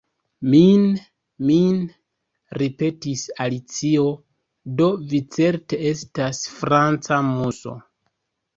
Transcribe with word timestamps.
"Mine', 0.51 1.01
mine'," 1.49 1.83
ripetis 2.61 3.27
Alicio 3.45 4.07
"do 4.81 4.89
vi 5.13 5.23
certe 5.39 5.83
estas 5.93 6.43
franca 6.57 7.25
Muso. 7.33 7.79